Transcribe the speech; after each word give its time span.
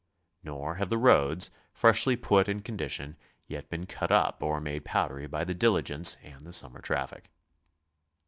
Nor 0.41 0.77
have 0.77 0.89
the 0.89 0.97
roads, 0.97 1.51
freshly 1.75 2.15
put 2.15 2.49
in 2.49 2.63
condi 2.63 2.89
tion, 2.89 3.17
yet 3.47 3.69
been 3.69 3.85
cut 3.85 4.11
up 4.11 4.41
or 4.41 4.59
made 4.59 4.83
powdery 4.83 5.27
by 5.27 5.43
the 5.45 5.53
diligence 5.53 6.17
and 6.23 6.41
the 6.41 6.51
summer 6.51 6.81
'traffic. 6.81 7.29